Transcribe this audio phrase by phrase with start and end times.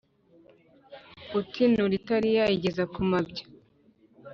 [1.39, 3.43] Utinura itari iye ayigeza ku mabya